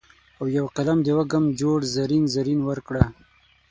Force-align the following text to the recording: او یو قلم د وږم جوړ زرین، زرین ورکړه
او 0.39 0.45
یو 0.57 0.65
قلم 0.75 0.99
د 1.03 1.07
وږم 1.17 1.45
جوړ 1.61 1.79
زرین، 1.95 2.23
زرین 2.33 2.59
ورکړه 2.65 3.03